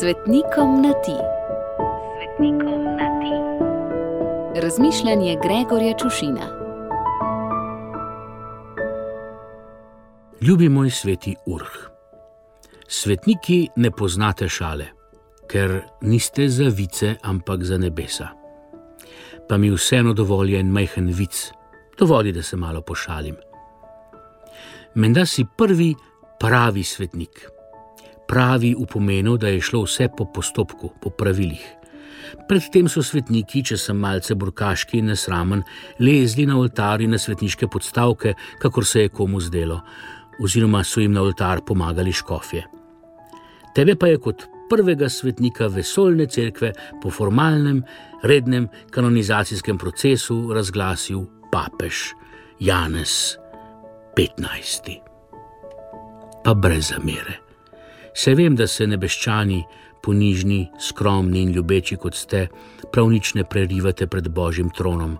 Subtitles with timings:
[0.00, 1.16] Svetnikom na ti.
[2.16, 3.34] Svetnikom na ti.
[4.60, 6.46] Razmišljanje Gregorja Čušina.
[10.40, 11.72] Ljubi moj sveti urh.
[12.88, 14.86] Svetniki ne poznate šale,
[15.48, 18.28] ker niste za vice, ampak za nebesa.
[19.48, 21.52] Pa mi vseeno dovolj en majhen vic,
[21.98, 23.36] dovolj, da se malo pošalim.
[24.94, 25.94] Menda si prvi
[26.40, 27.55] pravi svetnik
[28.28, 31.62] pravi v pomenu, da je šlo vse po postopku, po pravilih.
[32.48, 35.62] Predtem so svetniki, če sem malce burkaški in nesramen,
[36.02, 39.80] lezli na oltar in na svetniške podstavke, kakor se je komu zdelo,
[40.42, 42.66] oziroma so jim na oltar pomagali škofje.
[43.74, 46.72] Tebe pa je kot prvega svetnika vesoljne cerkve
[47.02, 47.82] po formalnem,
[48.22, 52.12] rednem kanonizacijskem procesu razglasil papež
[52.60, 53.36] Janez
[54.16, 54.94] 15.
[56.44, 57.45] Pa brez zamere.
[58.16, 59.58] Se vem, da se nebeščani,
[60.02, 62.46] ponižni, skromni in ljubeči kot ste,
[62.92, 65.18] prav nič ne prerivate pred Božjim tronom.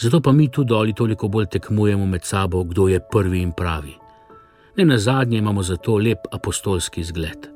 [0.00, 3.92] Zato pa mi tu doli toliko bolj tekmujemo med sabo, kdo je prvi in pravi.
[4.76, 7.50] Ne na zadnje imamo zato lep apostolski zgled.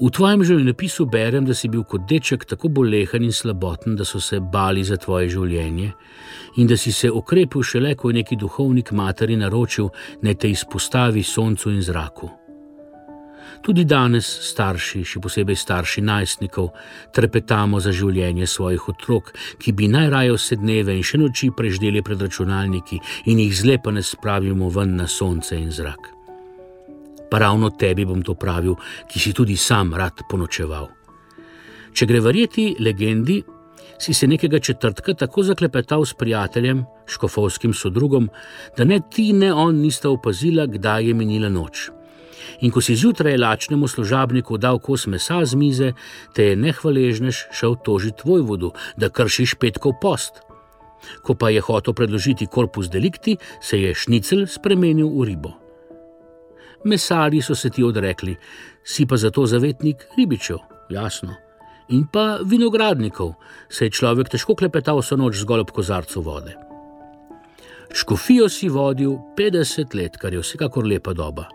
[0.00, 4.20] V tvojem življenjepisu berem, da si bil kot deček tako bolehan in slaboten, da so
[4.20, 5.90] se bali za tvoje življenje
[6.56, 9.90] in da si se okrepil šele, ko je neki duhovnik materi naročil,
[10.22, 12.39] naj te izpostavi soncu in zraku.
[13.60, 16.70] Tudi danes, starši, še posebej starši najstnikov,
[17.12, 22.22] trepetamo za življenje svojih otrok, ki bi najraje vse dneve in še noči preždeli pred
[22.24, 26.08] računalniki in jih zlepane spravimo ven na sonce in zrak.
[27.30, 30.88] Pa ravno tebi bom to pravil, ki si tudi sam rad ponočeval.
[31.92, 33.42] Če gre verjeti legendi,
[34.00, 38.30] si se nekega četrtka tako zaklepetal s prijateljem, škofovskim sodrugom,
[38.78, 41.90] da ne ti, ne on nista opazila, kdaj je minila noč
[42.60, 45.92] in ko si zjutraj lačnemu služabniku dal kos mesa z mize,
[46.34, 50.42] te je nehvaležnež šel tožiti tvoj vodu, da kršiš petkov post.
[51.22, 55.52] Ko pa je hotel predložiti korpus delikti, se je šnicel spremenil v ribo.
[56.84, 58.36] Mesari so se ti odrekli,
[58.84, 60.58] si pa zato zavetnik ribičev,
[60.90, 61.36] jasno.
[61.88, 63.34] In pa vinogradnikov,
[63.68, 66.54] se je človek težko klepetal vso noč zgolj ob kozarcu vode.
[67.92, 71.48] Škofijo si vodil 50 let, kar je vsekakor lepa doba.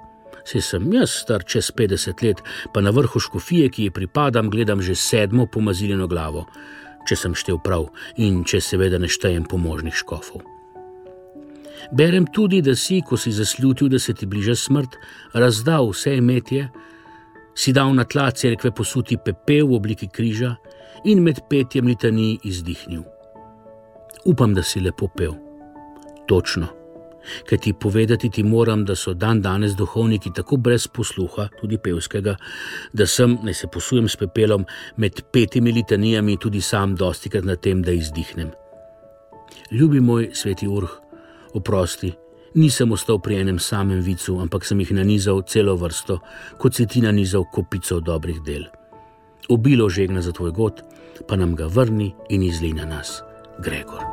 [0.46, 2.42] Se sem jaz star čez 50 let,
[2.74, 6.46] pa na vrhu škofije, ki ji pripadam, gledam že sedmo pomaziljeno glavo,
[7.10, 10.46] če sem štev prav in če seveda ne štejem pomožnih škofov.
[11.92, 14.98] Berem tudi, da si, ko si zaslutil, da se ti bliža smrt,
[15.34, 16.70] razdal vse imetje,
[17.56, 20.56] si dal na tla cerkve posuti pepel v obliki križa
[21.06, 23.06] in med petjem litani izdihnil.
[24.26, 25.38] Upam, da si lepo pel.
[26.28, 26.85] Točno.
[27.50, 32.36] Ker ti povedati ti moram, da so dan danes duhovniki tako brez posluha, tudi pevskega,
[32.94, 34.66] da sem, naj se posujem s pepelom,
[34.98, 38.52] med petimi litanijami tudi sam dosti krat na tem, da izdihnem.
[39.72, 40.92] Ljubi moj sveti urh,
[41.54, 42.14] oprosti,
[42.56, 46.20] nisem ostal pri enem samem vicu, ampak sem jih nanizal celo vrsto,
[46.62, 48.68] kot si ti nanizal kopico dobrih del.
[49.50, 50.82] Obilo žegna za tvoj god,
[51.28, 53.22] pa nam ga vrni in izli na nas,
[53.60, 54.04] Gregor.